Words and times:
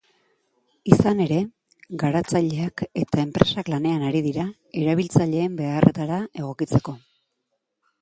Izan 0.95 1.19
ere, 1.25 1.37
garatzaileak 2.05 2.85
eta 3.03 3.21
enpresak 3.25 3.71
lanean 3.75 4.09
ari 4.09 4.25
dira, 4.31 4.49
erabiltzaileen 4.85 5.63
beharretara 5.63 6.23
egokitzeko. 6.45 7.01